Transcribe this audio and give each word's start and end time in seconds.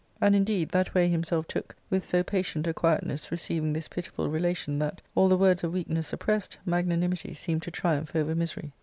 And, 0.19 0.33
indeed, 0.35 0.69
that 0.69 0.95
way 0.95 1.09
himself 1.09 1.47
took, 1.47 1.75
with 1.91 2.03
so 2.03 2.23
patient 2.23 2.65
a 2.65 2.73
quietness 2.73 3.29
receiving 3.31 3.73
this 3.73 3.87
pitiful 3.87 4.29
relation 4.31 4.79
that, 4.79 4.99
all 5.13 5.29
the 5.29 5.37
words 5.37 5.63
of 5.63 5.73
weakness 5.73 6.07
suppressed, 6.07 6.57
magnanimity 6.65 7.35
seemed 7.35 7.61
to 7.61 7.69
triumph 7.69 8.15
over 8.15 8.33
misery. 8.33 8.71